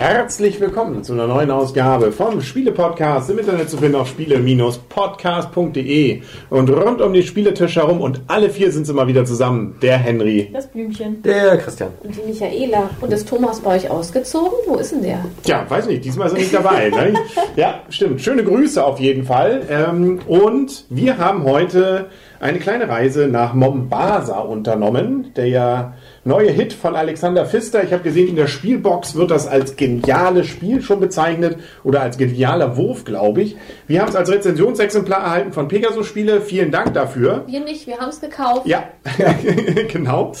[0.00, 6.70] Herzlich willkommen zu einer neuen Ausgabe vom Spiele-Podcast im Internet zu finden auf spiele-podcast.de und
[6.70, 9.76] rund um den Spieletisch herum und alle vier sind sie mal wieder zusammen.
[9.82, 10.48] Der Henry.
[10.54, 11.20] Das Blümchen.
[11.20, 11.90] Der Christian.
[12.02, 12.88] Und die Michaela.
[13.02, 14.56] Und ist Thomas bei euch ausgezogen?
[14.66, 15.22] Wo ist denn der?
[15.42, 16.88] Tja, weiß nicht, diesmal ist er nicht dabei.
[16.88, 17.12] ne?
[17.56, 18.22] Ja, stimmt.
[18.22, 19.66] Schöne Grüße auf jeden Fall.
[19.68, 22.06] Ähm, und wir haben heute
[22.40, 25.92] eine kleine Reise nach Mombasa unternommen, der ja
[26.24, 27.82] neue Hit von Alexander Pfister.
[27.82, 32.18] Ich habe gesehen, in der Spielbox wird das als geniales Spiel schon bezeichnet oder als
[32.18, 33.56] genialer Wurf, glaube ich.
[33.86, 36.40] Wir haben es als Rezensionsexemplar erhalten von Pegasus Spiele.
[36.42, 37.44] Vielen Dank dafür.
[37.46, 38.66] Wir nicht, wir haben es gekauft.
[38.66, 38.84] Ja,
[39.88, 40.32] genau.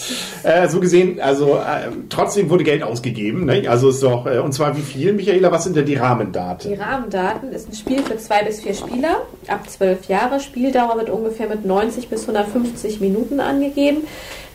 [0.42, 3.46] Äh, so gesehen, also äh, trotzdem wurde Geld ausgegeben.
[3.46, 3.64] Ne?
[3.68, 5.50] Also ist doch, äh, und zwar wie viel, Michaela?
[5.50, 6.70] Was sind denn die Rahmendaten?
[6.70, 10.40] Die Rahmendaten ist ein Spiel für zwei bis vier Spieler ab zwölf Jahre.
[10.40, 14.02] Spieldauer wird ungefähr mit 90 bis 150 Minuten angegeben.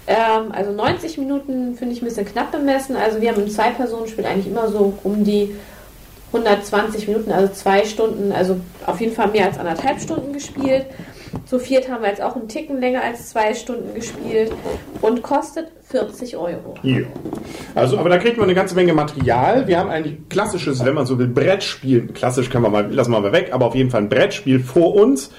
[0.08, 2.96] Ähm, also 90 Minuten finde ich ein bisschen knapp bemessen.
[2.96, 5.56] Also wir haben im Zwei-Personen-Spiel eigentlich immer so um die
[6.28, 10.86] 120 Minuten, also zwei Stunden, also auf jeden Fall mehr als anderthalb Stunden gespielt.
[11.46, 14.52] Zu viert haben wir jetzt auch einen Ticken länger als zwei Stunden gespielt
[15.02, 16.76] und kostet 40 Euro.
[16.84, 17.02] Ja.
[17.74, 19.68] Also, aber da kriegt man eine ganze Menge Material.
[19.68, 22.08] Wir haben eigentlich klassisches, wenn man so will, Brettspiel.
[22.08, 24.96] Klassisch kann man mal, lassen wir mal weg, aber auf jeden Fall ein Brettspiel vor
[24.96, 25.32] uns.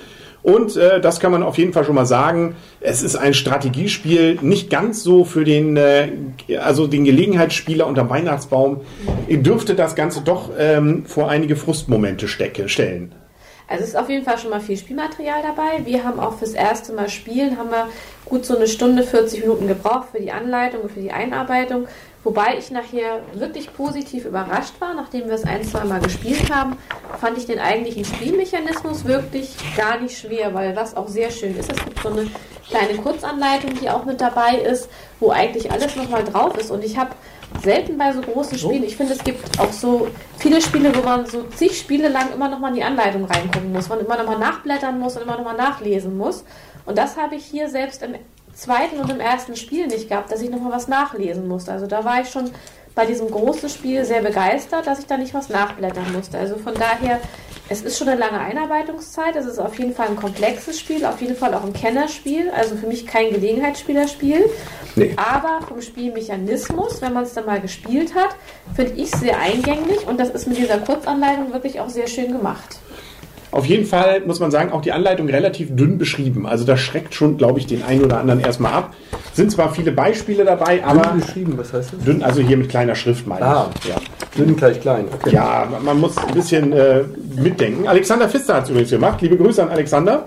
[0.47, 2.55] Und äh, das kann man auf jeden Fall schon mal sagen.
[2.79, 6.13] Es ist ein Strategiespiel, nicht ganz so für den, äh,
[6.63, 8.83] also den Gelegenheitsspieler unterm Weihnachtsbaum.
[9.29, 13.13] Dürfte das Ganze doch ähm, vor einige Frustmomente stecke, stellen.
[13.67, 15.85] Also es ist auf jeden Fall schon mal viel Spielmaterial dabei.
[15.85, 17.89] Wir haben auch fürs erste Mal spielen, haben wir
[18.25, 21.89] gut so eine Stunde, 40 Minuten gebraucht für die Anleitung und für die Einarbeitung.
[22.27, 26.77] Wobei ich nachher wirklich positiv überrascht war, nachdem wir es ein, zwei Mal gespielt haben,
[27.21, 31.71] fand ich den eigentlichen Spielmechanismus wirklich gar nicht schwer, weil was auch sehr schön ist,
[31.71, 32.27] es gibt so eine
[32.69, 34.89] kleine Kurzanleitung, die auch mit dabei ist,
[35.21, 36.73] wo eigentlich alles nochmal drauf ist.
[36.73, 37.11] Und ich habe
[37.63, 41.27] selten bei so großen Spielen, ich finde, es gibt auch so viele Spiele, wo man
[41.27, 44.99] so zig Spiele lang immer nochmal in die Anleitung reingucken muss, man immer nochmal nachblättern
[44.99, 46.45] muss und immer nochmal nachlesen muss.
[46.87, 48.17] Und das habe ich hier selbst im
[48.57, 51.73] zweiten und im ersten Spiel nicht gehabt, dass ich nochmal was nachlesen musste.
[51.73, 52.51] Also da war ich schon
[52.95, 56.39] bei diesem großen Spiel sehr begeistert, dass ich da nicht was nachblättern musste.
[56.39, 57.21] Also von daher,
[57.69, 59.37] es ist schon eine lange Einarbeitungszeit.
[59.37, 62.49] Es ist auf jeden Fall ein komplexes Spiel, auf jeden Fall auch ein Kennerspiel.
[62.51, 64.47] Also für mich kein Gelegenheitsspielerspiel.
[64.95, 65.15] Nee.
[65.17, 68.35] Aber vom Spielmechanismus, wenn man es dann mal gespielt hat,
[68.75, 72.79] finde ich sehr eingängig und das ist mit dieser Kurzanleitung wirklich auch sehr schön gemacht.
[73.53, 76.47] Auf jeden Fall muss man sagen, auch die Anleitung relativ dünn beschrieben.
[76.47, 78.95] Also das schreckt schon, glaube ich, den einen oder anderen erstmal ab.
[79.33, 82.05] Sind zwar viele Beispiele dabei, aber Dünn beschrieben, was heißt das?
[82.05, 83.71] dünn, also hier mit kleiner Schrift meine Ah.
[83.83, 83.89] ich.
[83.89, 83.97] Ja.
[84.37, 85.07] Dünn gleich klein.
[85.13, 85.31] Okay.
[85.35, 87.05] ja, man- muss ein bisschen äh,
[87.37, 87.87] mitdenken.
[87.89, 89.23] Alexander Pfister hat es übrigens gemacht.
[89.23, 90.25] Liebe Grüße an Alexander.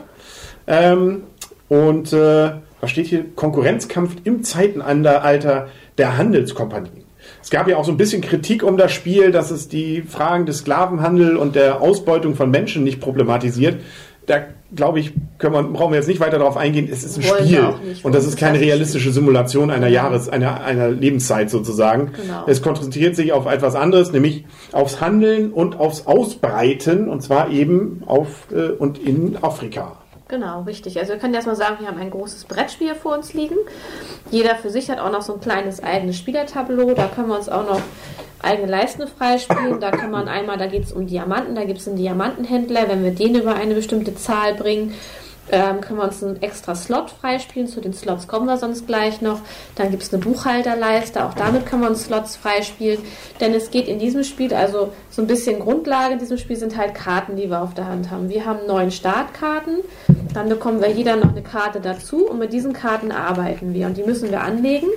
[0.66, 1.24] Ähm,
[1.68, 2.52] und äh,
[2.82, 3.26] was steht hier?
[3.36, 7.04] Konkurrenzkampf im Zeitenalter der Handelskompagnie.
[7.42, 10.46] Es gab ja auch so ein bisschen Kritik um das Spiel, dass es die Fragen
[10.46, 13.82] des Sklavenhandels und der Ausbeutung von Menschen nicht problematisiert.
[14.26, 14.44] Da
[14.76, 16.88] glaube ich, können wir, brauchen wir jetzt nicht weiter darauf eingehen.
[16.92, 20.90] Es ist ein Wollen Spiel und das ist keine realistische Simulation einer Jahres, einer, einer
[20.90, 22.12] Lebenszeit sozusagen.
[22.16, 22.44] Genau.
[22.46, 28.04] Es konzentriert sich auf etwas anderes, nämlich aufs Handeln und aufs Ausbreiten und zwar eben
[28.06, 29.98] auf äh, und in Afrika.
[30.30, 31.00] Genau, richtig.
[31.00, 33.56] Also wir können erstmal sagen, wir haben ein großes Brettspiel vor uns liegen.
[34.30, 36.94] Jeder für sich hat auch noch so ein kleines eigenes Spielertableau.
[36.94, 37.82] Da können wir uns auch noch
[38.40, 39.80] eigene Leisten freispielen.
[39.80, 42.88] Da kann man einmal, da geht es um Diamanten, da gibt es einen Diamantenhändler.
[42.88, 44.94] Wenn wir den über eine bestimmte Zahl bringen,
[45.52, 47.68] ähm, können wir uns einen extra Slot freispielen.
[47.68, 49.40] Zu den Slots kommen wir sonst gleich noch.
[49.76, 51.26] Dann gibt es eine Buchhalterleiste.
[51.26, 53.00] Auch damit können wir uns Slots freispielen.
[53.40, 56.78] Denn es geht in diesem Spiel, also so ein bisschen Grundlage in diesem Spiel sind
[56.78, 58.30] halt Karten, die wir auf der Hand haben.
[58.30, 59.80] Wir haben neun Startkarten.
[60.34, 62.28] Dann bekommen wir jeder noch eine Karte dazu.
[62.28, 63.88] Und mit diesen Karten arbeiten wir.
[63.88, 64.88] Und die müssen wir anlegen.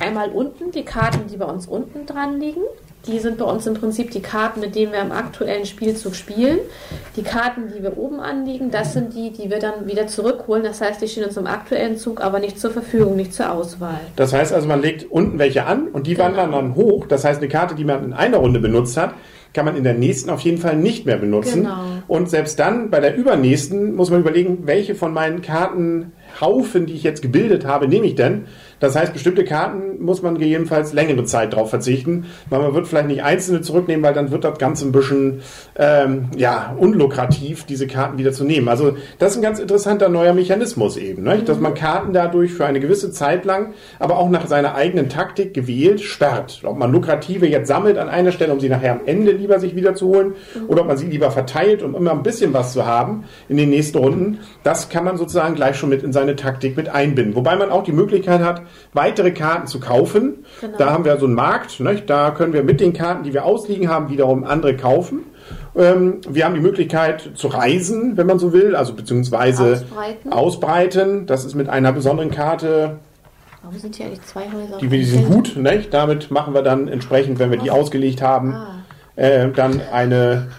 [0.00, 2.62] Einmal unten die Karten, die bei uns unten dran liegen.
[3.06, 6.58] Die sind bei uns im Prinzip die Karten, mit denen wir im aktuellen Spielzug spielen.
[7.14, 10.64] Die Karten, die wir oben anliegen, das sind die, die wir dann wieder zurückholen.
[10.64, 14.00] Das heißt, die stehen uns im aktuellen Zug aber nicht zur Verfügung, nicht zur Auswahl.
[14.16, 16.24] Das heißt also, man legt unten welche an und die Genau.
[16.30, 17.06] wandern dann hoch.
[17.06, 19.14] Das heißt, eine Karte, die man in einer Runde benutzt hat,
[19.56, 21.62] kann man in der nächsten auf jeden Fall nicht mehr benutzen.
[21.62, 21.78] Genau.
[22.08, 27.02] Und selbst dann bei der übernächsten muss man überlegen, welche von meinen Kartenhaufen, die ich
[27.02, 28.44] jetzt gebildet habe, nehme ich denn.
[28.80, 33.08] Das heißt, bestimmte Karten muss man gegebenenfalls längere Zeit drauf verzichten, weil man wird vielleicht
[33.08, 35.40] nicht einzelne zurücknehmen, weil dann wird das Ganze ein bisschen
[35.76, 38.68] ähm, ja, unlukrativ, diese Karten wieder zu nehmen.
[38.68, 41.42] Also das ist ein ganz interessanter neuer Mechanismus eben, ne?
[41.42, 45.54] dass man Karten dadurch für eine gewisse Zeit lang, aber auch nach seiner eigenen Taktik
[45.54, 46.60] gewählt, sperrt.
[46.64, 49.74] Ob man lukrative jetzt sammelt an einer Stelle, um sie nachher am Ende lieber sich
[49.74, 50.34] wieder zu holen,
[50.68, 53.70] oder ob man sie lieber verteilt, um immer ein bisschen was zu haben in den
[53.70, 57.34] nächsten Runden, das kann man sozusagen gleich schon mit in seine Taktik mit einbinden.
[57.34, 60.44] Wobei man auch die Möglichkeit hat, weitere Karten zu kaufen.
[60.60, 60.78] Genau.
[60.78, 62.02] Da haben wir so einen Markt, ne?
[62.06, 65.20] da können wir mit den Karten, die wir ausliegen haben, wiederum andere kaufen.
[65.76, 70.32] Ähm, wir haben die Möglichkeit zu reisen, wenn man so will, also beziehungsweise ausbreiten.
[70.32, 71.26] ausbreiten.
[71.26, 72.98] Das ist mit einer besonderen Karte
[73.66, 74.78] Warum sind hier eigentlich zwei Häuser?
[74.78, 75.92] Die, die sind gut, nicht?
[75.92, 78.76] damit machen wir dann entsprechend, wenn wir die ausgelegt haben, ah.
[79.16, 80.52] äh, dann eine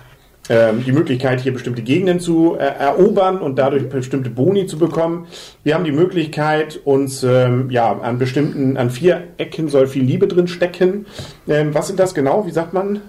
[0.50, 5.28] die Möglichkeit, hier bestimmte Gegenden zu äh, erobern und dadurch bestimmte Boni zu bekommen.
[5.64, 10.28] Wir haben die Möglichkeit, uns ähm, ja an bestimmten, an vier Ecken soll viel Liebe
[10.28, 11.06] drin stecken.
[11.48, 12.46] Ähm, was sind das genau?
[12.46, 13.02] Wie sagt man?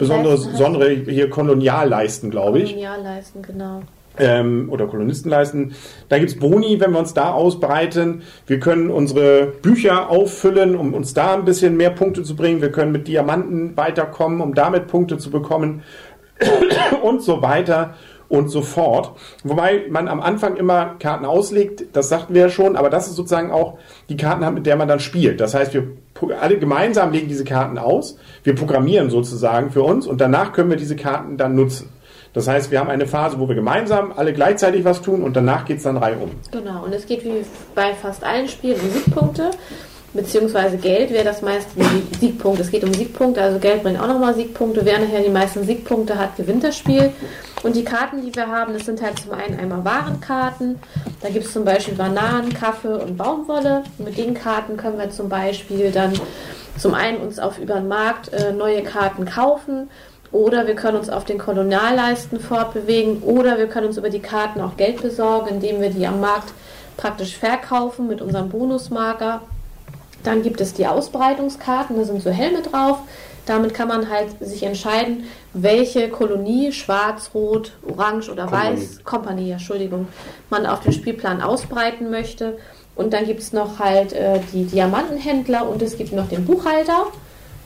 [0.00, 2.70] Besondere, besondere hier Kolonialleisten, glaube ich.
[2.70, 3.82] Kolonialleisten, genau.
[4.18, 5.74] Ähm, oder Kolonistenleisten.
[6.08, 8.22] Da gibt es Boni, wenn wir uns da ausbreiten.
[8.46, 12.60] Wir können unsere Bücher auffüllen, um uns da ein bisschen mehr Punkte zu bringen.
[12.60, 15.82] Wir können mit Diamanten weiterkommen, um damit Punkte zu bekommen.
[17.02, 17.94] Und so weiter
[18.28, 19.12] und so fort.
[19.42, 23.16] Wobei man am Anfang immer Karten auslegt, das sagten wir ja schon, aber das ist
[23.16, 23.78] sozusagen auch
[24.08, 25.40] die Karten, mit der man dann spielt.
[25.40, 25.88] Das heißt, wir
[26.40, 30.76] alle gemeinsam legen diese Karten aus, wir programmieren sozusagen für uns und danach können wir
[30.76, 31.90] diese Karten dann nutzen.
[32.32, 35.64] Das heißt, wir haben eine Phase, wo wir gemeinsam alle gleichzeitig was tun und danach
[35.64, 36.30] geht es dann reihum.
[36.52, 37.44] Genau, und es geht wie
[37.74, 39.50] bei fast allen Spielen um Siegpunkte
[40.12, 41.70] beziehungsweise Geld wäre das meiste
[42.18, 42.60] Siegpunkt.
[42.60, 44.84] Es geht um Siegpunkte, also Geld bringt auch nochmal Siegpunkte.
[44.84, 47.12] Wer nachher die meisten Siegpunkte hat, gewinnt das Spiel.
[47.62, 50.78] Und die Karten, die wir haben, das sind halt zum einen einmal Warenkarten.
[51.20, 53.84] Da gibt es zum Beispiel Bananen, Kaffee und Baumwolle.
[53.98, 56.12] Und mit den Karten können wir zum Beispiel dann
[56.78, 59.90] zum einen uns auf über den Markt äh, neue Karten kaufen.
[60.32, 63.22] Oder wir können uns auf den Kolonialleisten fortbewegen.
[63.22, 66.52] Oder wir können uns über die Karten auch Geld besorgen, indem wir die am Markt
[66.96, 69.42] praktisch verkaufen mit unserem Bonusmarker.
[70.22, 72.98] Dann gibt es die Ausbreitungskarten, da sind so Helme drauf.
[73.46, 75.24] Damit kann man halt sich entscheiden,
[75.54, 78.76] welche Kolonie, schwarz, rot, orange oder Kompanie.
[78.76, 80.08] weiß, Kompanie, Entschuldigung,
[80.50, 82.58] man auf dem Spielplan ausbreiten möchte.
[82.94, 87.06] Und dann gibt es noch halt äh, die Diamantenhändler und es gibt noch den Buchhalter.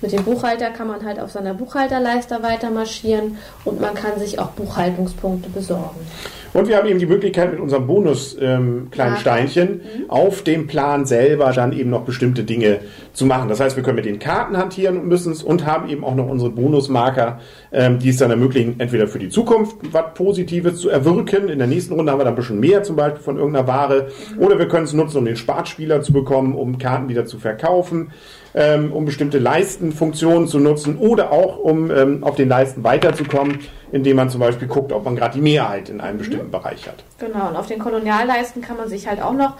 [0.00, 4.38] Mit dem Buchhalter kann man halt auf seiner Buchhalterleiste weiter marschieren und man kann sich
[4.38, 6.06] auch Buchhaltungspunkte besorgen.
[6.54, 9.20] Und wir haben eben die Möglichkeit mit unserem Bonus ähm, kleinen ja.
[9.20, 10.08] Steinchen mhm.
[10.08, 12.78] auf dem Plan selber dann eben noch bestimmte Dinge
[13.12, 13.48] zu machen.
[13.48, 16.14] Das heißt, wir können mit den Karten hantieren und müssen es und haben eben auch
[16.14, 17.40] noch unsere Bonusmarker,
[17.72, 21.48] ähm, die es dann ermöglichen, entweder für die Zukunft was Positives zu erwirken.
[21.48, 24.08] In der nächsten Runde haben wir dann ein bisschen mehr zum Beispiel von irgendeiner Ware.
[24.36, 24.42] Mhm.
[24.42, 28.12] Oder wir können es nutzen, um den Spartspieler zu bekommen, um Karten wieder zu verkaufen
[28.54, 33.60] ähm, um bestimmte Leistenfunktionen zu nutzen oder auch um ähm, auf den Leisten weiterzukommen,
[33.90, 36.52] indem man zum Beispiel guckt, ob man gerade die Mehrheit in einem bestimmten mhm.
[36.52, 37.02] Bereich hat.
[37.18, 39.54] Genau, und auf den Kolonialleisten kann man sich halt auch noch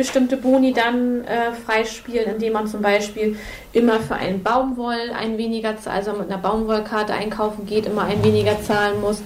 [0.00, 3.36] bestimmte Boni dann äh, freispielen, indem man zum Beispiel
[3.74, 8.62] immer für einen Baumwoll ein weniger, also mit einer Baumwollkarte einkaufen geht, immer ein weniger
[8.62, 9.20] zahlen muss.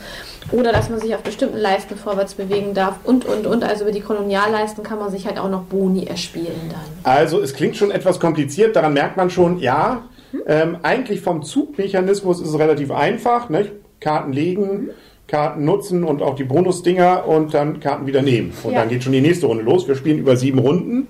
[0.51, 3.63] Oder dass man sich auf bestimmten Leisten vorwärts bewegen darf und, und, und.
[3.63, 7.13] Also über die Kolonialleisten kann man sich halt auch noch Boni erspielen dann.
[7.15, 10.43] Also es klingt schon etwas kompliziert, daran merkt man schon, ja, hm?
[10.49, 13.49] ähm, eigentlich vom Zugmechanismus ist es relativ einfach.
[13.49, 13.71] Nicht?
[14.01, 14.91] Karten legen, hm?
[15.27, 18.53] Karten nutzen und auch die Bonusdinger und dann Karten wieder nehmen.
[18.63, 18.81] Und ja.
[18.81, 19.89] dann geht schon die nächste Runde los.
[19.89, 21.09] Wir spielen über sieben Runden.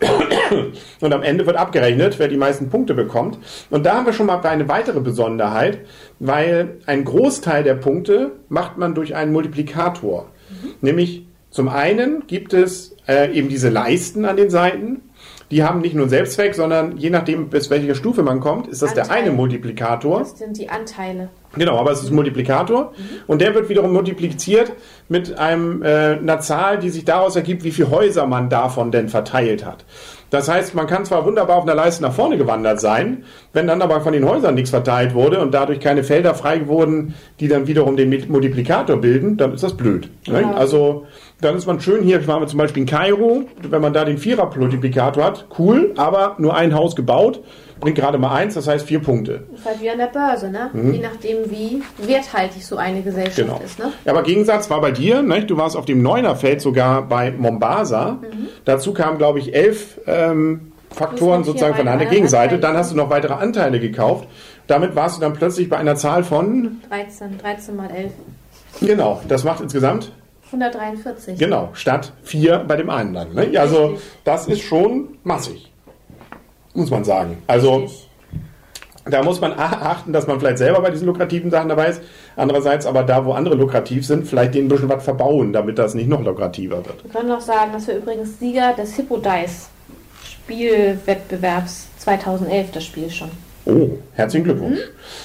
[1.00, 3.38] Und am Ende wird abgerechnet, wer die meisten Punkte bekommt.
[3.68, 5.80] Und da haben wir schon mal eine weitere Besonderheit,
[6.18, 10.30] weil ein Großteil der Punkte macht man durch einen Multiplikator.
[10.48, 10.68] Mhm.
[10.80, 15.02] Nämlich zum einen gibt es äh, eben diese Leisten an den Seiten.
[15.50, 18.82] Die haben nicht nur einen Selbstzweck, sondern je nachdem, bis welcher Stufe man kommt, ist
[18.82, 19.08] das Anteile.
[19.08, 20.20] der eine Multiplikator.
[20.20, 21.28] Das sind die Anteile.
[21.56, 23.04] Genau, aber es ist ein Multiplikator mhm.
[23.26, 24.72] und der wird wiederum multipliziert
[25.08, 29.08] mit einem, äh, einer Zahl, die sich daraus ergibt, wie viele Häuser man davon denn
[29.08, 29.84] verteilt hat.
[30.30, 33.82] Das heißt, man kann zwar wunderbar auf einer Leiste nach vorne gewandert sein, wenn dann
[33.82, 37.66] aber von den Häusern nichts verteilt wurde und dadurch keine Felder frei wurden, die dann
[37.66, 40.08] wiederum den Multiplikator bilden, dann ist das blöd.
[40.24, 40.52] Ja.
[40.52, 41.06] Also
[41.40, 44.18] dann ist man schön hier, ich war zum Beispiel in Kairo, wenn man da den
[44.18, 47.42] Vierer-Multiplikator hat, cool, aber nur ein Haus gebaut,
[47.80, 49.44] bringt gerade mal eins, das heißt vier Punkte.
[49.50, 50.70] Das ist halt wie an der Börse, ne?
[50.72, 50.94] Mhm.
[50.94, 53.60] Je nachdem, wie werthaltig so eine Gesellschaft genau.
[53.64, 53.92] ist, ne?
[54.04, 55.44] Ja, aber Gegensatz war bei dir, ne?
[55.44, 58.18] du warst auf dem Neunerfeld sogar bei Mombasa.
[58.20, 58.48] Mhm.
[58.64, 62.58] Dazu kamen, glaube ich, elf ähm, Faktoren sozusagen von einer Gegenseite.
[62.58, 64.28] Dann hast du noch weitere Anteile gekauft.
[64.66, 68.12] Damit warst du dann plötzlich bei einer Zahl von 13, 13 mal 11.
[68.80, 70.12] Genau, das macht insgesamt
[70.52, 71.38] 143.
[71.38, 73.34] Genau, statt vier bei dem einen dann.
[73.34, 73.58] Ne?
[73.58, 75.69] Also das ist schon massig,
[76.74, 77.38] muss man sagen.
[77.46, 78.08] Also Richtig.
[79.06, 82.02] da muss man achten, dass man vielleicht selber bei diesen lukrativen Sachen dabei ist.
[82.36, 85.94] Andererseits aber da, wo andere lukrativ sind, vielleicht denen ein bisschen was verbauen, damit das
[85.94, 87.02] nicht noch lukrativer wird.
[87.02, 89.68] Wir können noch sagen, dass wir übrigens Sieger des Hippo Dice
[90.24, 93.30] Spielwettbewerbs 2011 das Spiel schon.
[93.66, 94.80] Oh, herzlichen Glückwunsch.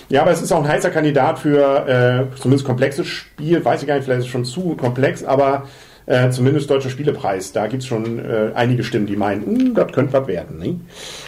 [0.10, 1.88] Ja, aber es ist auch ein heißer Kandidat für
[2.34, 3.64] äh, zumindest komplexes Spiel.
[3.64, 5.68] Weiß ich gar nicht, vielleicht ist es schon zu komplex, aber
[6.06, 7.52] äh, zumindest Deutscher Spielepreis.
[7.52, 10.60] Da gibt es schon äh, einige Stimmen, die meinen, "Hm, das könnte was werden.
[10.60, 10.80] Ne?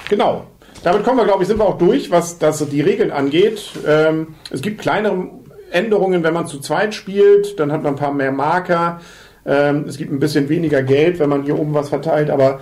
[0.10, 0.46] Genau.
[0.84, 3.72] Damit kommen wir, glaube ich, sind wir auch durch, was das, die Regeln angeht.
[3.86, 5.30] Ähm, es gibt kleinere
[5.72, 7.60] Änderungen, wenn man zu zweit spielt.
[7.60, 9.02] Dann hat man ein paar mehr Marker.
[9.46, 12.60] Ähm, es gibt ein bisschen weniger Geld, wenn man hier oben was verteilt, aber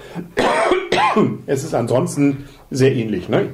[1.45, 3.27] es ist ansonsten sehr ähnlich.
[3.27, 3.49] Ne?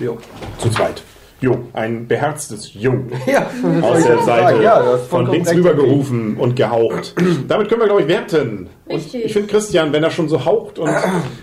[0.00, 0.18] Jo.
[0.58, 1.02] Zu zweit.
[1.40, 2.94] Jo, ein beherztes Jo
[3.26, 3.46] Ja,
[3.82, 5.58] aus der Seite Ja, von links recht.
[5.58, 7.14] rübergerufen und gehaucht.
[7.46, 8.68] Damit können wir, glaube ich, werten.
[8.86, 9.24] Und Richtig.
[9.26, 10.90] ich finde, Christian, wenn er schon so haucht und,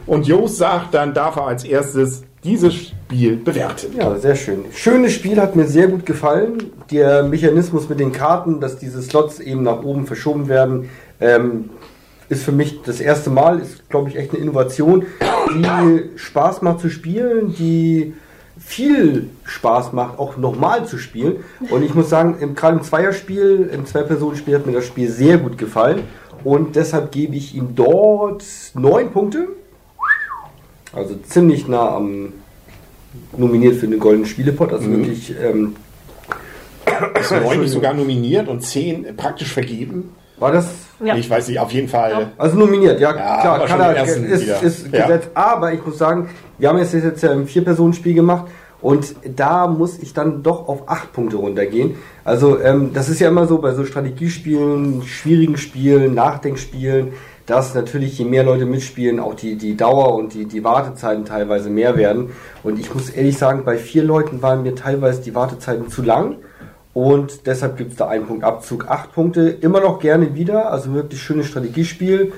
[0.05, 3.87] und Jos sagt, dann darf er als erstes dieses Spiel bewerten.
[3.97, 4.65] Ja, sehr schön.
[4.73, 6.71] Schönes Spiel, hat mir sehr gut gefallen.
[6.91, 10.89] Der Mechanismus mit den Karten, dass diese Slots eben nach oben verschoben werden,
[11.21, 11.69] ähm,
[12.27, 15.05] ist für mich das erste Mal, ist glaube ich echt eine Innovation,
[15.55, 18.13] die Spaß macht zu spielen, die
[18.65, 21.43] viel Spaß macht, auch nochmal zu spielen.
[21.69, 25.37] Und ich muss sagen, im, gerade im Zweierspiel, im Zwei-Personen-Spiel hat mir das Spiel sehr
[25.37, 26.01] gut gefallen.
[26.43, 28.43] Und deshalb gebe ich ihm dort
[28.73, 29.47] neun Punkte.
[30.93, 32.33] Also ziemlich nah am
[33.37, 34.73] nominiert für den Goldenen Spielepot.
[34.73, 34.97] Also Mhm.
[34.97, 35.75] wirklich, ähm,
[37.19, 40.15] Ist neun sogar nominiert und zehn praktisch vergeben?
[40.37, 40.67] War das
[41.03, 41.15] Ja.
[41.15, 42.31] Ich weiß nicht, auf jeden Fall.
[42.37, 44.63] Also nominiert, ja, Ja, klar, aber kann er, ist, wieder.
[44.63, 45.01] ist Ja.
[45.01, 45.29] gesetzt.
[45.33, 48.45] Aber ich muss sagen, wir haben jetzt, jetzt ja ein Vier-Personen-Spiel gemacht
[48.81, 51.95] und da muss ich dann doch auf acht Punkte runtergehen.
[52.23, 57.09] Also ähm, das ist ja immer so bei so Strategiespielen, schwierigen Spielen, Nachdenkspielen,
[57.45, 61.69] dass natürlich je mehr Leute mitspielen, auch die, die Dauer und die, die Wartezeiten teilweise
[61.69, 62.29] mehr werden.
[62.63, 66.37] Und ich muss ehrlich sagen, bei vier Leuten waren mir teilweise die Wartezeiten zu lang.
[66.95, 68.87] Und deshalb gibt es da einen Punkt Abzug.
[68.87, 70.71] Acht Punkte, immer noch gerne wieder.
[70.71, 72.31] Also wirklich schönes Strategiespiel,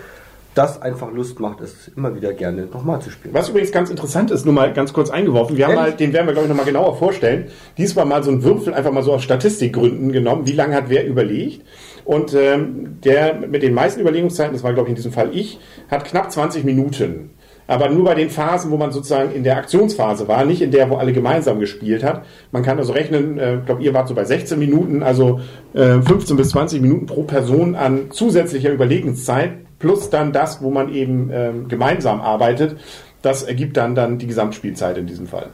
[0.56, 3.36] das einfach Lust macht, es immer wieder gerne nochmal zu spielen.
[3.36, 6.26] Was übrigens ganz interessant ist, nur mal ganz kurz eingeworfen, wir haben mal, den werden
[6.26, 7.52] wir, glaube ich, nochmal genauer vorstellen.
[7.78, 11.06] Diesmal mal so einen Würfel einfach mal so aus Statistikgründen genommen, wie lange hat wer
[11.06, 11.64] überlegt.
[12.04, 15.60] Und ähm, der mit den meisten Überlegungszeiten, das war, glaube ich, in diesem Fall ich,
[15.88, 17.30] hat knapp 20 Minuten.
[17.68, 20.90] Aber nur bei den Phasen, wo man sozusagen in der Aktionsphase war, nicht in der,
[20.90, 22.26] wo alle gemeinsam gespielt hat.
[22.52, 25.42] Man kann also rechnen, äh, ich glaube, ihr wart so bei 16 Minuten, also
[25.74, 30.94] äh, 15 bis 20 Minuten pro Person an zusätzlicher Überlegenszeit, plus dann das, wo man
[30.94, 32.78] eben ähm, gemeinsam arbeitet.
[33.22, 35.48] Das ergibt dann, dann die Gesamtspielzeit in diesem Fall.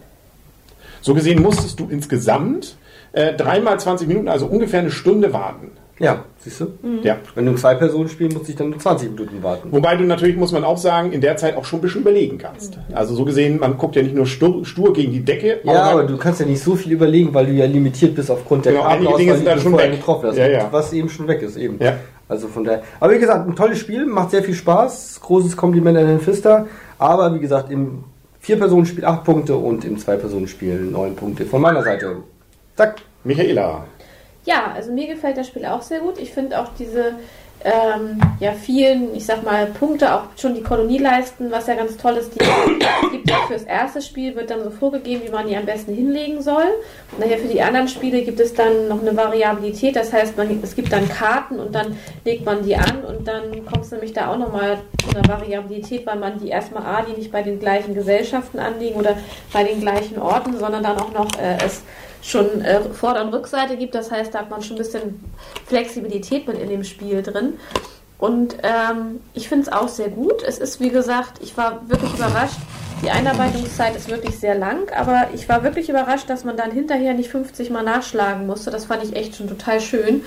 [1.01, 2.77] So gesehen musstest du insgesamt
[3.13, 5.71] äh, dreimal 20 Minuten, also ungefähr eine Stunde warten.
[5.99, 6.67] Ja, siehst du?
[7.03, 7.17] Ja.
[7.35, 9.69] Wenn du ein Zwei-Personen spielst, muss ich dann nur 20 Minuten warten.
[9.71, 12.37] Wobei du natürlich, muss man auch sagen, in der Zeit auch schon ein bisschen überlegen
[12.39, 12.77] kannst.
[12.93, 15.59] Also so gesehen, man guckt ja nicht nur stur, stur gegen die Decke.
[15.63, 18.31] Ja, aber man- du kannst ja nicht so viel überlegen, weil du ja limitiert bist
[18.31, 19.91] aufgrund der Genau, einige Dinge die sind dann du schon weg.
[19.91, 20.37] getroffen hast.
[20.37, 20.67] Ja, ja.
[20.71, 21.77] Was eben schon weg ist, eben.
[21.79, 21.93] Ja.
[22.27, 22.81] Also von daher.
[22.99, 25.19] Aber wie gesagt, ein tolles Spiel, macht sehr viel Spaß.
[25.21, 26.65] Großes Kompliment an den Pfister.
[26.97, 28.03] Aber wie gesagt, im
[28.39, 31.45] Vier-Personen-Spiel acht Punkte und im Zwei-Personen-Spiel neun Punkte.
[31.45, 32.15] Von meiner Seite.
[32.75, 32.95] Zack.
[33.23, 33.85] Michaela.
[34.45, 36.17] Ja, also mir gefällt das Spiel auch sehr gut.
[36.17, 37.15] Ich finde auch diese
[37.65, 42.15] ähm, ja, vielen, ich sag mal, Punkte, auch schon die Kolonieleisten, was ja ganz toll
[42.17, 42.39] ist, die
[43.11, 46.41] gibt ja fürs erste Spiel, wird dann so vorgegeben, wie man die am besten hinlegen
[46.41, 46.65] soll.
[47.11, 50.59] Und nachher für die anderen Spiele gibt es dann noch eine Variabilität, das heißt, man,
[50.61, 54.11] es gibt dann Karten und dann legt man die an und dann kommt es nämlich
[54.11, 57.59] da auch nochmal zu einer Variabilität, weil man die erstmal A, die nicht bei den
[57.59, 59.15] gleichen Gesellschaften anlegen oder
[59.53, 61.83] bei den gleichen Orten, sondern dann auch noch äh, es
[62.23, 63.95] schon äh, Vorder- und Rückseite gibt.
[63.95, 65.23] Das heißt, da hat man schon ein bisschen
[65.67, 67.53] Flexibilität mit in dem Spiel drin.
[68.17, 70.43] Und ähm, ich finde es auch sehr gut.
[70.43, 72.57] Es ist, wie gesagt, ich war wirklich überrascht.
[73.03, 77.13] Die Einarbeitungszeit ist wirklich sehr lang, aber ich war wirklich überrascht, dass man dann hinterher
[77.13, 78.71] nicht 50 Mal nachschlagen musste.
[78.71, 80.23] Das fand ich echt schon total schön.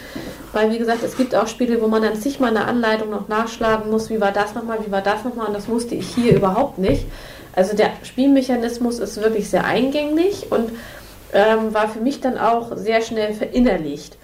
[0.52, 3.90] Weil, wie gesagt, es gibt auch Spiele, wo man dann zigmal eine Anleitung noch nachschlagen
[3.90, 4.10] muss.
[4.10, 4.76] Wie war das nochmal?
[4.84, 5.46] Wie war das nochmal?
[5.46, 7.06] Und das musste ich hier überhaupt nicht.
[7.54, 10.70] Also der Spielmechanismus ist wirklich sehr eingängig und
[11.32, 14.16] ähm, war für mich dann auch sehr schnell verinnerlicht.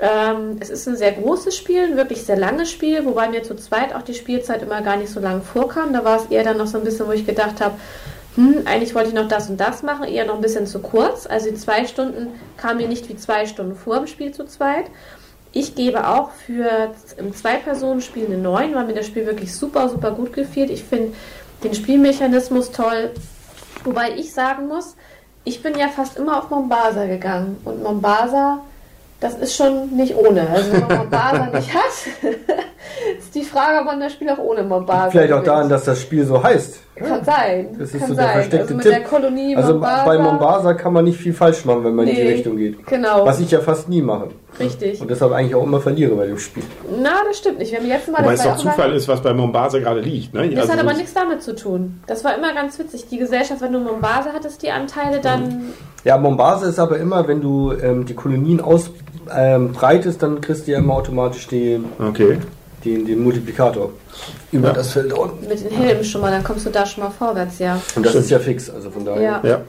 [0.00, 3.56] Ähm, es ist ein sehr großes Spiel, ein wirklich sehr langes Spiel, wobei mir zu
[3.56, 5.92] zweit auch die Spielzeit immer gar nicht so lang vorkam.
[5.92, 7.74] Da war es eher dann noch so ein bisschen, wo ich gedacht habe,
[8.36, 11.26] hm, eigentlich wollte ich noch das und das machen, eher noch ein bisschen zu kurz.
[11.26, 14.84] Also die zwei Stunden kamen mir nicht wie zwei Stunden vor im Spiel zu zweit.
[15.52, 20.10] Ich gebe auch für im Zwei-Personen-Spiel eine 9, weil mir das Spiel wirklich super, super
[20.10, 20.70] gut gefiel.
[20.70, 21.14] Ich finde
[21.64, 23.10] den Spielmechanismus toll.
[23.82, 24.94] Wobei ich sagen muss,
[25.48, 27.56] ich bin ja fast immer auf Mombasa gegangen.
[27.64, 28.60] Und Mombasa
[29.20, 30.48] Das ist schon nicht ohne.
[30.48, 31.82] Also wenn man Mombasa nicht hat,
[33.18, 36.00] ist die Frage, ob man das Spiel auch ohne Mombasa Vielleicht auch daran, dass das
[36.00, 36.78] Spiel so heißt.
[36.96, 37.76] Kann sein.
[37.78, 38.32] Das ist kann so der sein.
[38.34, 38.92] versteckte also mit Tipp.
[38.92, 42.22] der Kolonie Also bei Mombasa kann man nicht viel falsch machen, wenn man in die
[42.22, 42.84] Nee, Richtung geht.
[42.86, 43.24] Genau.
[43.24, 44.28] Was ich ja fast nie mache.
[44.58, 45.00] Richtig.
[45.00, 46.64] Und deshalb eigentlich auch immer verliere bei dem Spiel.
[47.00, 47.70] Na, das stimmt nicht.
[47.70, 50.34] Wir haben letztes Mal Wobei es doch Zufall ist, was bei Mombasa gerade liegt.
[50.34, 50.48] Ne?
[50.50, 52.00] Das Also hat aber das- nichts damit zu tun.
[52.08, 53.06] Das war immer ganz witzig.
[53.08, 55.72] Die Gesellschaft, wenn du Mombasa hattest, die Anteile, dann.
[56.04, 58.60] Ja, Mombasa ist aber immer, wenn du ähm, die Kolonien
[59.30, 62.38] ausbreitest, dann kriegst du ja immer automatisch den, Okay.
[62.84, 63.90] den, den Multiplikator
[64.52, 64.74] über Ja.
[64.74, 65.46] das Feld unten.
[65.48, 67.74] mit den Helmen schon mal, dann kommst du da schon mal vorwärts, ja.
[67.96, 68.24] Und das Stimmt.
[68.24, 69.22] ist ja fix, also von daher.
[69.22, 69.40] Ja.
[69.48, 69.60] Ja.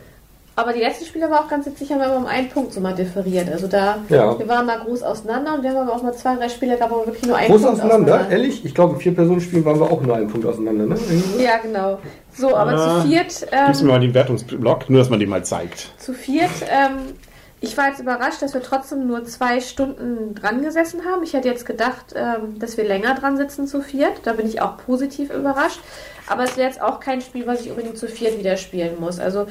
[0.56, 2.82] Aber die letzten Spiele war auch ganz witzig, haben wir immer um einen Punkt so
[2.82, 3.50] mal differiert.
[3.50, 4.38] Also da, Ja.
[4.38, 6.92] wir waren mal groß auseinander und wir haben aber auch mal zwei, drei Spiele gehabt,
[6.92, 8.66] wo wir wirklich nur einen Groß Punkt auseinander, ehrlich?
[8.66, 10.96] Ich glaube, in vier Personen spielen waren wir auch nur einen Punkt auseinander, ne?
[11.42, 12.00] Ja, genau.
[12.38, 15.30] So, aber Ah, zu viert, Gib's mir ähm, mal den Wertungsblock, nur dass man den
[15.30, 15.92] mal zeigt.
[15.98, 17.14] zu viert, ähm,
[17.62, 21.24] ich war jetzt überrascht, dass wir trotzdem nur zwei Stunden dran gesessen haben.
[21.24, 24.22] Ich hätte jetzt gedacht, ähm, dass wir länger dran sitzen zu viert.
[24.24, 25.82] Da bin ich auch positiv überrascht.
[26.28, 29.20] Aber es wäre jetzt auch kein Spiel, was ich unbedingt zu viert wieder spielen muss.
[29.20, 29.48] Also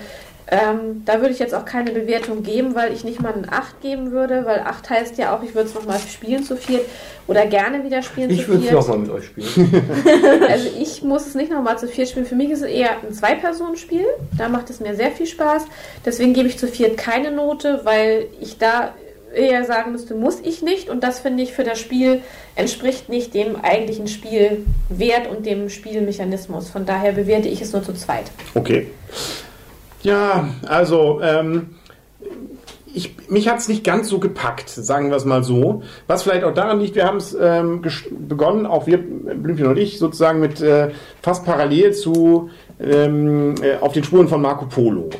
[0.50, 3.83] ähm, da würde ich jetzt auch keine Bewertung geben, weil ich nicht mal einen 8
[3.83, 6.87] geben würde, weil 8 heißt ja auch, ich würde es nochmal spielen zu viert
[7.26, 8.81] oder gerne wieder spielen Ich zu würde es viert.
[8.81, 9.85] nochmal mit euch spielen.
[10.49, 12.25] Also ich muss es nicht nochmal zu viert spielen.
[12.25, 14.07] Für mich ist es eher ein Zwei-Personen-Spiel.
[14.38, 15.64] Da macht es mir sehr viel Spaß.
[16.07, 18.95] Deswegen gebe ich zu viert keine Note, weil ich da
[19.35, 20.88] eher sagen müsste, muss ich nicht.
[20.88, 22.23] Und das finde ich für das Spiel
[22.57, 26.71] entspricht nicht dem eigentlichen Spielwert und dem Spielmechanismus.
[26.71, 28.31] Von daher bewerte ich es nur zu zweit.
[28.55, 28.87] Okay.
[30.02, 31.71] Ja, also ähm,
[32.95, 35.83] ich, mich hat es nicht ganz so gepackt, sagen wir es mal so.
[36.07, 39.99] Was vielleicht auch daran liegt, wir haben es ähm, begonnen, auch wir, Blümchen und ich,
[39.99, 40.90] sozusagen mit äh,
[41.23, 42.50] fast parallel zu
[42.81, 45.11] ähm, äh, auf den Spuren von Marco Polo.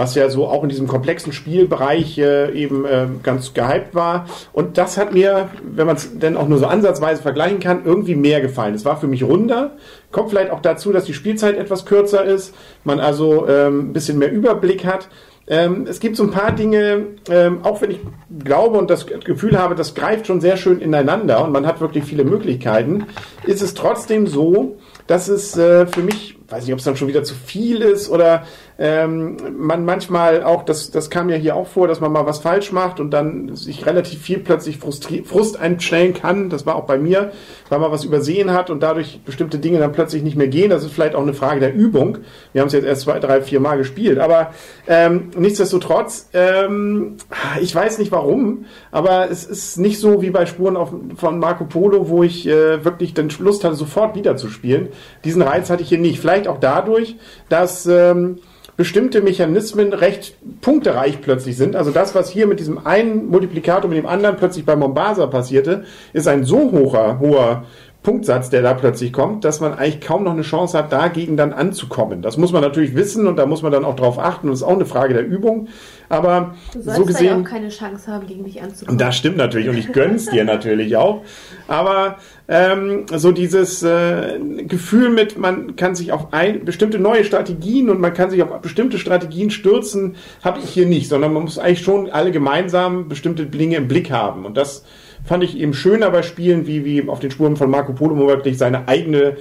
[0.00, 4.24] Was ja so auch in diesem komplexen Spielbereich äh, eben äh, ganz gehypt war.
[4.54, 8.14] Und das hat mir, wenn man es denn auch nur so ansatzweise vergleichen kann, irgendwie
[8.14, 8.74] mehr gefallen.
[8.74, 9.72] Es war für mich runder.
[10.10, 14.18] Kommt vielleicht auch dazu, dass die Spielzeit etwas kürzer ist, man also ähm, ein bisschen
[14.18, 15.10] mehr Überblick hat.
[15.46, 17.98] Ähm, es gibt so ein paar Dinge, ähm, auch wenn ich
[18.42, 22.04] glaube und das Gefühl habe, das greift schon sehr schön ineinander und man hat wirklich
[22.04, 23.04] viele Möglichkeiten,
[23.44, 24.78] ist es trotzdem so,
[25.08, 28.10] dass es äh, für mich, weiß nicht, ob es dann schon wieder zu viel ist
[28.10, 28.44] oder
[28.82, 32.38] ähm, man manchmal auch, das, das kam ja hier auch vor, dass man mal was
[32.38, 36.48] falsch macht und dann sich relativ viel plötzlich Frust einstellen kann.
[36.48, 37.30] Das war auch bei mir,
[37.68, 40.70] weil man was übersehen hat und dadurch bestimmte Dinge dann plötzlich nicht mehr gehen.
[40.70, 42.18] Das ist vielleicht auch eine Frage der Übung.
[42.54, 44.54] Wir haben es jetzt erst zwei, drei, vier Mal gespielt, aber
[44.88, 47.18] ähm, nichtsdestotrotz, ähm,
[47.60, 51.64] ich weiß nicht warum, aber es ist nicht so wie bei Spuren auf, von Marco
[51.64, 54.88] Polo, wo ich äh, wirklich den Lust hatte, sofort wieder zu spielen.
[55.24, 56.18] Diesen Reiz hatte ich hier nicht.
[56.18, 57.16] Vielleicht auch dadurch,
[57.48, 58.38] dass ähm,
[58.76, 61.76] bestimmte Mechanismen recht punktereich plötzlich sind.
[61.76, 65.84] Also das, was hier mit diesem einen Multiplikator mit dem anderen plötzlich bei Mombasa passierte,
[66.12, 67.64] ist ein so hoher, hoher
[68.02, 71.52] Punktsatz, der da plötzlich kommt, dass man eigentlich kaum noch eine Chance hat, dagegen dann
[71.52, 72.22] anzukommen.
[72.22, 74.46] Das muss man natürlich wissen und da muss man dann auch drauf achten.
[74.46, 75.68] Und das ist auch eine Frage der Übung.
[76.08, 77.44] Aber Du sollst so da ja gesehen.
[77.44, 78.98] auch keine Chance haben, gegen mich anzukommen.
[78.98, 81.22] Das stimmt natürlich und ich gönn's dir natürlich auch.
[81.68, 82.16] Aber
[82.48, 88.00] ähm, so dieses äh, Gefühl mit, man kann sich auf ein, bestimmte neue Strategien und
[88.00, 91.82] man kann sich auf bestimmte Strategien stürzen, habe ich hier nicht, sondern man muss eigentlich
[91.82, 94.46] schon alle gemeinsam bestimmte Dinge im Blick haben.
[94.46, 94.84] Und das
[95.30, 98.26] fand ich eben schöner bei Spielen wie, wie auf den Spuren von Marco Polo, wo
[98.26, 99.36] wirklich seine eigene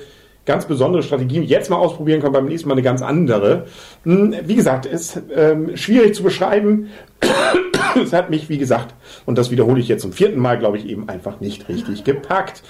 [0.46, 3.66] ganz besondere Strategie jetzt mal ausprobieren kann, beim nächsten Mal eine ganz andere.
[4.04, 6.90] Hm, Wie gesagt, ist ähm, schwierig zu beschreiben.
[8.04, 8.94] es hat mich, wie gesagt,
[9.26, 12.62] und das wiederhole ich jetzt zum vierten Mal, glaube ich, eben einfach nicht richtig gepackt.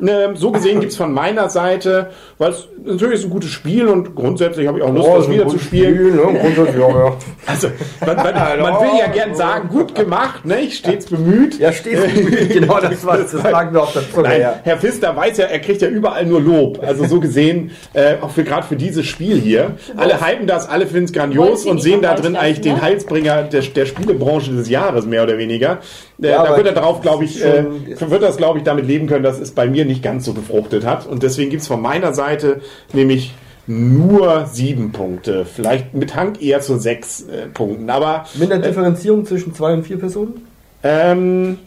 [0.00, 3.86] Ähm, so gesehen gibt es von meiner Seite, weil es natürlich ist ein gutes Spiel
[3.86, 6.16] und grundsätzlich habe ich auch Lust, Oh, das wieder zu spielen.
[6.16, 6.22] ne?
[6.40, 7.16] Grundsätzlich, ja, ja.
[7.46, 7.68] Also,
[8.04, 10.60] man, man, man will ja gern sagen, gut gemacht, ne?
[10.60, 11.58] ich stets bemüht.
[11.58, 14.28] Ja, stehst du bemüht, genau das war das sagen wir auf der Zunge.
[14.28, 14.60] Nein, Ja.
[14.64, 16.80] Herr Pfister weiß ja, er kriegt ja überall nur Lob.
[16.84, 19.72] Also so gesehen, äh, auch für gerade für dieses Spiel hier.
[19.96, 22.82] Alle hypen das, alle finden es grandios und sehen da drin eigentlich den ne?
[22.82, 25.78] Heilsbringer der, der Spielebranche des Jahres, mehr oder weniger.
[26.20, 27.64] Äh, Ja, da wird er drauf, glaube ich, äh,
[28.00, 30.84] wird das, glaube ich, damit leben können, dass es bei mir nicht ganz so gefruchtet
[30.84, 31.06] hat.
[31.06, 32.60] Und deswegen gibt's von meiner Seite
[32.92, 33.34] nämlich
[33.66, 35.46] nur sieben Punkte.
[35.46, 37.88] Vielleicht mit Hang eher zu sechs äh, Punkten.
[37.90, 40.46] Aber Mit der Differenzierung zwischen zwei und vier Personen?
[40.82, 41.58] ähm,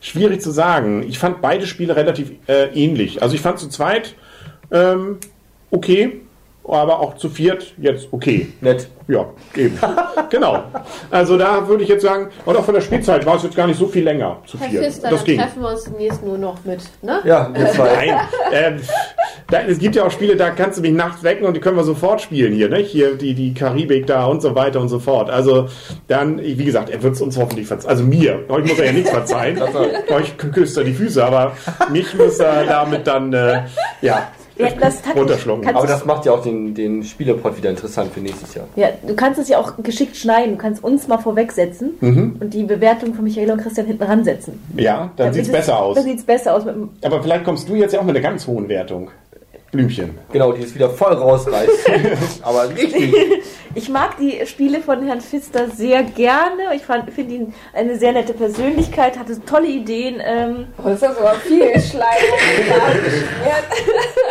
[0.00, 1.04] schwierig zu sagen.
[1.06, 3.22] Ich fand beide Spiele relativ äh, ähnlich.
[3.22, 4.16] Also ich fand zu zweit
[4.70, 5.18] ähm,
[5.70, 6.20] okay.
[6.66, 8.52] Aber auch zu viert jetzt okay.
[8.60, 8.88] Nett.
[9.06, 9.78] Ja, eben.
[10.30, 10.62] genau.
[11.10, 13.66] Also da würde ich jetzt sagen, und auch von der Spielzeit war es jetzt gar
[13.66, 14.84] nicht so viel länger zu Herr viert.
[14.84, 15.38] Pfister, Das dann ging.
[15.40, 17.20] treffen wir uns demnächst nur noch mit, ne?
[17.24, 18.06] Ja, wir zwei.
[18.06, 18.80] Nein, ähm,
[19.50, 21.76] da, es gibt ja auch Spiele, da kannst du mich nachts wecken und die können
[21.76, 22.78] wir sofort spielen hier, ne?
[22.78, 25.28] Hier die, die Karibik da und so weiter und so fort.
[25.28, 25.68] Also
[26.08, 27.90] dann, wie gesagt, er wird es uns hoffentlich verzeihen.
[27.90, 29.60] Also mir, euch muss er ja nichts verzeihen.
[30.08, 31.52] euch küsst er die Füße, aber
[31.92, 33.64] mich muss er damit dann, äh,
[34.00, 35.74] ja, Ja, das taktisch- runterschlucken.
[35.74, 38.66] Aber das macht ja auch den, den Spielerpod wieder interessant für nächstes Jahr.
[38.76, 40.52] Ja, du kannst es ja auch geschickt schneiden.
[40.52, 42.36] Du kannst uns mal vorwegsetzen Mhm.
[42.40, 44.60] und die Bewertung von Michael und Christian hinten ransetzen.
[44.76, 45.96] Ja, dann sieht's ist es- besser aus.
[45.96, 46.62] Dann sieht's besser aus.
[47.02, 49.10] Aber vielleicht kommst du jetzt ja auch mit einer ganz hohen Wertung.
[49.74, 50.16] Blümchen.
[50.32, 51.90] Genau, die es wieder voll rausreißt.
[52.42, 53.12] Aber richtig.
[53.74, 56.74] ich mag die Spiele von Herrn Pfister sehr gerne.
[56.74, 60.22] Ich finde ihn eine sehr nette Persönlichkeit, hatte tolle Ideen.
[60.24, 62.04] Ähm, Oh, das ist aber viel Schleim.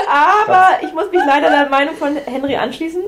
[0.10, 3.01] aber ich muss mich leider der Meinung von Henry anschließen.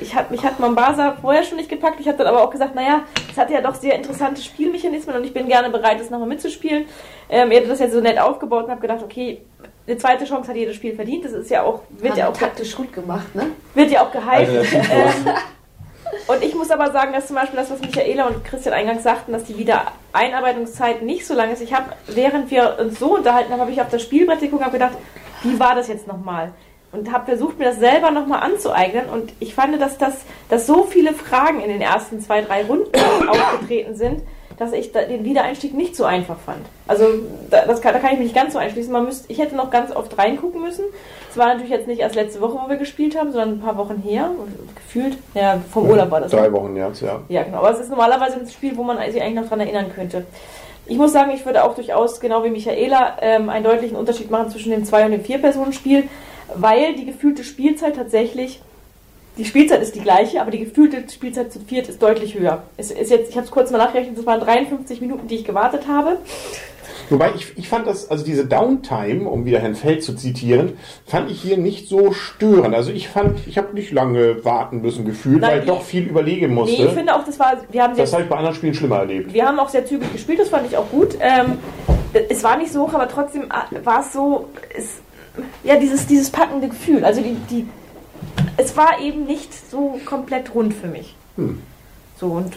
[0.00, 2.00] Ich hab, mich hat Mombasa vorher schon nicht gepackt.
[2.00, 5.24] Ich habe dann aber auch gesagt, naja, es hat ja doch sehr interessante Spielmechanismen und
[5.24, 6.86] ich bin gerne bereit, das nochmal mitzuspielen.
[7.28, 9.42] Ähm, er hat das jetzt so nett aufgebaut und habe gedacht, okay,
[9.86, 11.24] eine zweite Chance hat jedes Spiel verdient.
[11.24, 13.50] Das ist ja auch, wird ja auch, taktisch gut gemacht, ne?
[13.74, 14.90] wird ja auch.
[14.90, 15.34] Ähm,
[16.28, 19.32] und ich muss aber sagen, dass zum Beispiel das, was Michaela und Christian eingangs sagten,
[19.32, 21.62] dass die Wiedereinarbeitungszeit nicht so lang ist.
[21.62, 24.66] Ich habe, während wir uns so unterhalten haben, habe ich auf das Spielbrett geguckt und
[24.66, 24.96] habe gedacht,
[25.42, 26.52] wie war das jetzt nochmal?
[26.92, 29.06] Und habe versucht, mir das selber nochmal anzueignen.
[29.06, 30.14] Und ich fand, dass, das,
[30.48, 32.92] dass so viele Fragen in den ersten zwei, drei Runden
[33.28, 34.22] aufgetreten sind,
[34.62, 36.64] dass ich den Wiedereinstieg nicht so einfach fand.
[36.86, 37.06] Also
[37.50, 38.92] da, das kann, da kann ich mich nicht ganz so einschließen.
[38.92, 40.84] Man müsste, ich hätte noch ganz oft reingucken müssen.
[41.30, 43.76] Es war natürlich jetzt nicht erst letzte Woche, wo wir gespielt haben, sondern ein paar
[43.76, 44.30] Wochen her.
[44.74, 46.30] Gefühlt, ja, vom Urlaub war das.
[46.30, 47.20] Drei Wochen jetzt, ja.
[47.28, 47.58] Ja, genau.
[47.58, 50.24] Aber es ist normalerweise ein Spiel, wo man sich eigentlich noch dran erinnern könnte.
[50.86, 54.50] Ich muss sagen, ich würde auch durchaus, genau wie Michaela, ähm, einen deutlichen Unterschied machen
[54.50, 56.08] zwischen dem Zwei- und dem Vier-Personen-Spiel,
[56.54, 58.60] weil die gefühlte Spielzeit tatsächlich,
[59.38, 62.64] die Spielzeit ist die gleiche, aber die gefühlte Spielzeit zu viert ist deutlich höher.
[62.76, 65.44] Es ist jetzt, ich habe es kurz mal nachgerechnet, es waren 53 Minuten, die ich
[65.44, 66.18] gewartet habe.
[67.08, 71.30] Wobei ich, ich fand das, also diese Downtime, um wieder Herrn Feld zu zitieren, fand
[71.30, 72.74] ich hier nicht so störend.
[72.74, 76.04] Also ich fand, ich habe nicht lange warten müssen gefühlt, Nein, weil ich doch viel
[76.04, 76.80] überlegen musste.
[76.80, 78.74] Nee, ich finde auch, das war, wir haben das sehr, habe ich bei anderen Spielen
[78.74, 79.32] schlimmer erlebt.
[79.32, 81.16] wir haben auch sehr zügig gespielt, das fand ich auch gut.
[81.20, 81.58] Ähm,
[82.28, 85.00] es war nicht so hoch, aber trotzdem äh, war es so, es,
[85.64, 87.04] ja, dieses, dieses packende Gefühl.
[87.04, 87.66] Also die, die,
[88.56, 91.14] es war eben nicht so komplett rund für mich.
[91.36, 91.62] Hm.
[92.18, 92.52] So und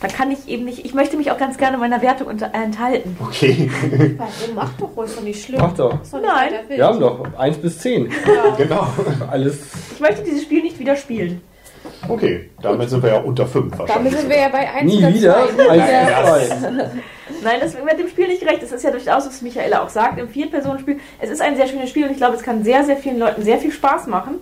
[0.00, 2.64] da kann ich eben nicht, ich möchte mich auch ganz gerne meiner Wertung unter, äh,
[2.64, 3.16] enthalten.
[3.20, 3.70] Okay,
[4.18, 4.54] Warum?
[4.56, 5.60] Mach doch ruhig, ist doch nicht schlimm.
[5.60, 5.96] Mach doch.
[6.12, 6.52] Nein.
[6.68, 8.10] Wir haben doch 1 bis 10.
[8.56, 8.88] genau.
[9.30, 9.58] Alles.
[9.94, 11.40] Ich möchte dieses Spiel nicht wieder spielen.
[12.08, 14.14] Okay, damit sind wir ja unter fünf Damit wahrscheinlich.
[14.16, 15.48] sind wir ja bei 1 Nie wieder.
[15.56, 15.68] 2.
[15.70, 16.34] 1 Ja.
[16.34, 16.90] bis 2.
[17.44, 18.62] Nein, das mit dem Spiel nicht gerecht.
[18.62, 20.98] Das ist ja durchaus, was Michaela auch sagt, im Vier-Personen-Spiel.
[21.20, 23.42] Es ist ein sehr schönes Spiel und ich glaube, es kann sehr, sehr vielen Leuten
[23.42, 24.40] sehr viel Spaß machen.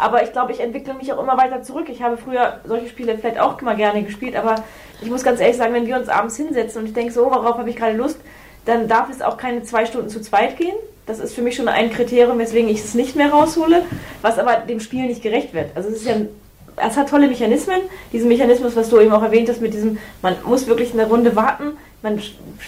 [0.00, 1.88] Aber ich glaube, ich entwickle mich auch immer weiter zurück.
[1.88, 4.56] Ich habe früher solche Spiele vielleicht auch mal gerne gespielt, aber
[5.02, 7.58] ich muss ganz ehrlich sagen, wenn wir uns abends hinsetzen und ich denke so, worauf
[7.58, 8.18] habe ich gerade Lust,
[8.64, 10.74] dann darf es auch keine zwei Stunden zu zweit gehen.
[11.06, 13.82] Das ist für mich schon ein Kriterium, weswegen ich es nicht mehr raushole,
[14.22, 15.70] was aber dem Spiel nicht gerecht wird.
[15.74, 16.28] Also es ist ja ein
[16.76, 17.80] es hat tolle Mechanismen.
[18.12, 21.36] Diesen Mechanismus, was du eben auch erwähnt hast, mit diesem, man muss wirklich eine Runde
[21.36, 21.76] warten.
[22.02, 22.16] Man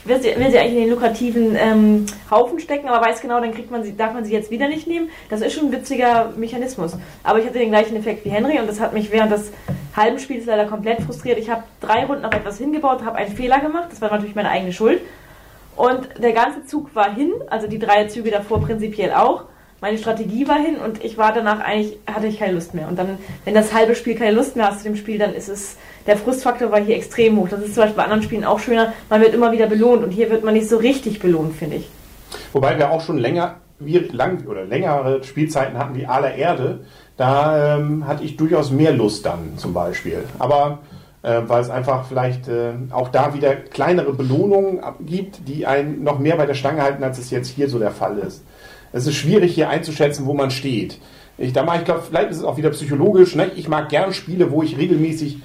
[0.05, 3.55] will sie, will sie eigentlich in den lukrativen ähm, Haufen stecken, aber weiß genau, dann
[3.55, 5.09] kriegt man sie, darf man sie jetzt wieder nicht nehmen.
[5.31, 6.97] Das ist schon ein witziger Mechanismus.
[7.23, 9.51] Aber ich hatte den gleichen Effekt wie Henry und das hat mich während des
[9.97, 11.39] halben Spiels leider komplett frustriert.
[11.39, 13.89] Ich habe drei Runden auf etwas hingebaut, habe einen Fehler gemacht.
[13.91, 15.01] Das war natürlich meine eigene Schuld.
[15.77, 19.45] Und der ganze Zug war hin, also die drei Züge davor prinzipiell auch.
[19.81, 22.87] Meine Strategie war hin und ich war danach eigentlich, hatte ich keine Lust mehr.
[22.87, 25.49] Und dann, wenn das halbe Spiel keine Lust mehr hast zu dem Spiel, dann ist
[25.49, 27.49] es, der Frustfaktor war hier extrem hoch.
[27.49, 28.93] Das ist zum Beispiel bei anderen Spielen auch schöner.
[29.09, 31.89] Man wird immer wieder belohnt und hier wird man nicht so richtig belohnt, finde ich.
[32.53, 36.81] Wobei wir auch schon länger, wir lang oder längere Spielzeiten hatten wie aller Erde.
[37.17, 40.25] Da ähm, hatte ich durchaus mehr Lust dann zum Beispiel.
[40.39, 40.81] Aber
[41.23, 46.19] äh, weil es einfach vielleicht äh, auch da wieder kleinere Belohnungen gibt, die einen noch
[46.19, 48.45] mehr bei der Stange halten, als es jetzt hier so der Fall ist.
[48.93, 50.99] Es ist schwierig hier einzuschätzen, wo man steht.
[51.39, 53.35] Ich, da mal, ich glaube, vielleicht ist es auch wieder psychologisch.
[53.35, 53.51] Ne?
[53.57, 55.39] Ich mag gern Spiele, wo ich regelmäßig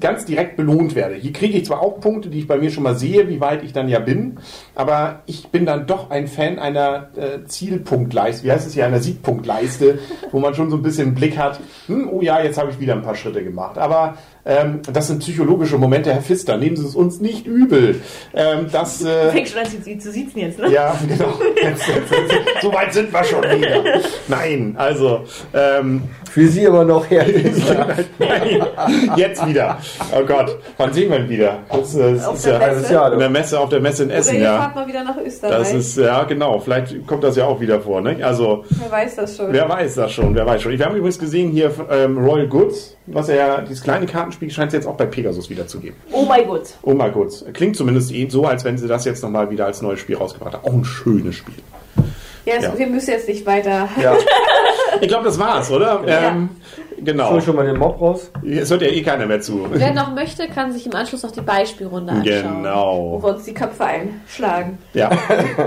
[0.00, 1.14] ganz direkt belohnt werde.
[1.14, 3.62] Hier kriege ich zwar auch Punkte, die ich bei mir schon mal sehe, wie weit
[3.62, 4.38] ich dann ja bin,
[4.74, 9.00] aber ich bin dann doch ein Fan einer äh, Zielpunktleiste, wie heißt es hier, einer
[9.00, 9.98] Siegpunktleiste,
[10.32, 12.80] wo man schon so ein bisschen einen Blick hat, hm, oh ja, jetzt habe ich
[12.80, 13.78] wieder ein paar Schritte gemacht.
[13.78, 16.58] Aber Ähm, das sind psychologische Momente, Herr Pfister.
[16.58, 18.02] Nehmen Sie es uns nicht übel.
[18.34, 20.70] Ähm, das, äh, Fängt schon an zu, zu sitzen jetzt, ne?
[20.70, 21.32] ja, genau.
[21.62, 23.82] Jetzt, jetzt, jetzt, so weit sind wir schon wieder.
[24.28, 27.54] Nein, also, ähm, Für Sie aber noch herrlich.
[28.18, 28.33] nein,
[29.16, 29.78] jetzt wieder.
[30.14, 31.58] Oh Gott, wann sehen wir ihn wieder?
[31.70, 32.70] Das, das Auf ist der ja Messe.
[32.74, 33.12] Halbes Jahr.
[33.12, 34.58] in der Messe, auf der Messe in Oder Essen, ihr ja.
[34.58, 35.52] fahrt mal wieder nach Österreich.
[35.58, 36.58] Das ist, ja, genau.
[36.60, 38.16] Vielleicht kommt das ja auch wieder vor, ne?
[38.24, 39.52] Also, Wer weiß das schon.
[39.52, 40.72] wer weiß das schon, wer weiß schon.
[40.78, 44.74] Wir haben übrigens gesehen hier ähm, Royal Goods, was er, dieses kleine Kartenspiel scheint es
[44.74, 45.96] jetzt auch bei Pegasus wieder zu geben.
[46.12, 46.62] Oh mein Gott.
[46.82, 47.44] Oh mal kurz.
[47.52, 50.54] Klingt zumindest eh so, als wenn sie das jetzt nochmal wieder als neues Spiel rausgebracht
[50.54, 50.64] haben.
[50.68, 51.54] Auch ein schönes Spiel.
[52.46, 52.78] Ja, es- Ja.
[52.78, 53.88] wir müssen jetzt nicht weiter.
[54.02, 54.16] Ja,
[55.00, 56.02] Ich glaube, das war's, oder?
[56.06, 56.50] Ähm,
[57.04, 57.30] genau.
[57.30, 58.30] hol schon mal den Mob raus.
[58.44, 59.66] Es hört ja eh keiner mehr zu.
[59.72, 62.62] Wer noch möchte, kann sich im Anschluss noch die Beispielrunde anschauen.
[62.62, 63.18] Genau.
[63.20, 64.78] Wo wir uns die Köpfe einschlagen.
[64.92, 65.10] Ja.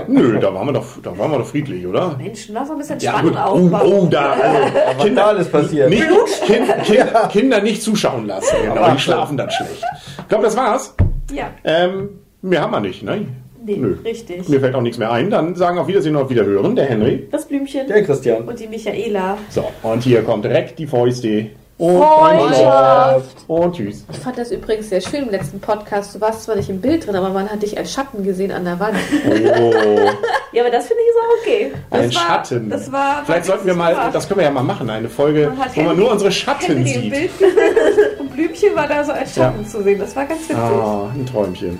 [0.06, 2.16] Nö, da waren wir doch, da waren wir doch friedlich, oder?
[2.18, 3.38] Mensch, lass mal ein bisschen Ja, Spannung gut.
[3.40, 3.92] Oh, aufbauen.
[3.92, 4.58] oh, da, also,
[4.98, 5.90] Was da alles passiert.
[5.90, 6.04] nicht,
[6.46, 8.56] kind, kind, Kinder nicht zuschauen lassen.
[8.62, 9.82] Genau, die schlafen dann schlecht.
[10.20, 10.94] Ich glaube, das war's.
[11.32, 12.08] Ja, Ähm,
[12.42, 13.26] mehr haben wir nicht, ne?
[13.68, 13.96] Nee, Nö.
[14.04, 14.48] richtig.
[14.48, 15.30] Mir fällt auch nichts mehr ein.
[15.30, 17.28] Dann sagen auf Wiedersehen und auf Wiederhören, der Henry.
[17.30, 17.86] Das Blümchen.
[17.86, 18.42] Der Christian.
[18.48, 19.36] Und die Michaela.
[19.50, 21.46] So, und hier kommt direkt die Fäuste.
[21.76, 23.36] Und Freundschaft.
[23.46, 24.04] Und tschüss.
[24.10, 26.12] Ich fand das übrigens sehr schön im letzten Podcast.
[26.12, 28.64] Du warst zwar nicht im Bild drin, aber man hat dich als Schatten gesehen an
[28.64, 28.96] der Wand.
[29.30, 29.72] Oh,
[30.52, 31.72] Ja, aber das finde ich ist auch okay.
[31.90, 32.70] Das ein war- Schatten.
[32.70, 35.52] das war- Vielleicht sollten wir mal, das können wir ja mal machen, eine Folge, Man
[35.56, 37.10] wo man Henry- nur unsere Schatten Henry im sieht.
[37.12, 37.30] Bild
[38.18, 40.00] und Blümchen war da so als Schatten zu sehen.
[40.00, 40.56] Das war ganz witzig.
[40.56, 41.78] Ah, ein Träumchen.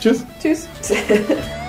[0.00, 0.24] Tschüss.
[0.40, 0.66] Tschüss.